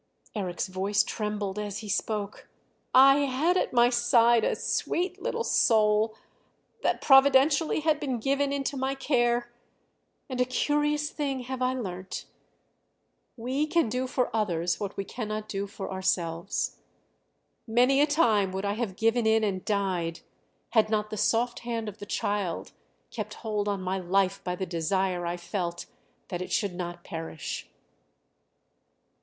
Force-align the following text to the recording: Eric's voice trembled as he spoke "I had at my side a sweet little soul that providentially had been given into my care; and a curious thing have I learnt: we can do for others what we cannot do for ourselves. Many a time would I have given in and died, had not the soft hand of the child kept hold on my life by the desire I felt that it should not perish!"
Eric's 0.33 0.65
voice 0.65 1.03
trembled 1.03 1.59
as 1.59 1.77
he 1.81 1.87
spoke 1.87 2.49
"I 2.91 3.17
had 3.17 3.55
at 3.55 3.71
my 3.71 3.91
side 3.91 4.43
a 4.43 4.55
sweet 4.55 5.21
little 5.21 5.43
soul 5.43 6.15
that 6.81 7.01
providentially 7.01 7.81
had 7.81 7.99
been 7.99 8.19
given 8.19 8.51
into 8.51 8.75
my 8.75 8.95
care; 8.95 9.51
and 10.27 10.41
a 10.41 10.43
curious 10.45 11.11
thing 11.11 11.41
have 11.41 11.61
I 11.61 11.75
learnt: 11.75 12.25
we 13.37 13.67
can 13.67 13.89
do 13.89 14.07
for 14.07 14.35
others 14.35 14.79
what 14.79 14.97
we 14.97 15.05
cannot 15.05 15.47
do 15.47 15.67
for 15.67 15.91
ourselves. 15.91 16.77
Many 17.67 18.01
a 18.01 18.07
time 18.07 18.51
would 18.53 18.65
I 18.65 18.73
have 18.73 18.95
given 18.95 19.27
in 19.27 19.43
and 19.43 19.63
died, 19.63 20.21
had 20.71 20.89
not 20.89 21.11
the 21.11 21.15
soft 21.17 21.59
hand 21.59 21.87
of 21.87 21.99
the 21.99 22.07
child 22.07 22.71
kept 23.11 23.35
hold 23.35 23.67
on 23.67 23.83
my 23.83 23.99
life 23.99 24.43
by 24.43 24.55
the 24.55 24.65
desire 24.65 25.27
I 25.27 25.37
felt 25.37 25.85
that 26.29 26.41
it 26.41 26.51
should 26.51 26.73
not 26.73 27.03
perish!" 27.03 27.69